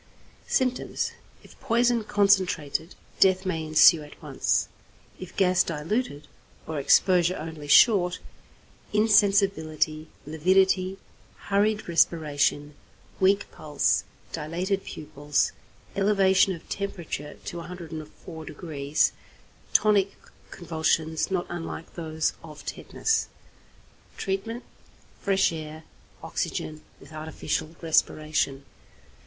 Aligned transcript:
Symptoms. 0.47 1.11
If 1.43 1.59
poison 1.59 2.03
concentrated, 2.03 2.95
death 3.19 3.45
may 3.45 3.63
ensue 3.63 4.01
at 4.01 4.19
once; 4.19 4.67
if 5.19 5.35
gas 5.35 5.61
diluted, 5.61 6.27
or 6.65 6.79
exposure 6.79 7.37
only 7.37 7.67
short, 7.67 8.17
insensibility, 8.93 10.07
lividity, 10.25 10.97
hurried 11.51 11.87
respiration, 11.87 12.73
weak 13.19 13.51
pulse, 13.51 14.03
dilated 14.31 14.83
pupils, 14.85 15.51
elevation 15.95 16.55
of 16.55 16.67
temperature 16.67 17.35
to 17.45 17.57
104°, 17.57 19.11
tonic 19.71 20.13
convulsions 20.49 21.29
not 21.29 21.45
unlike 21.47 21.93
those 21.93 22.33
of 22.43 22.65
tetanus. 22.65 23.27
Treatment. 24.17 24.63
Fresh 25.19 25.53
air, 25.53 25.83
oxygen, 26.23 26.81
with 26.99 27.13
artificial 27.13 27.75
respiration. 27.83 28.65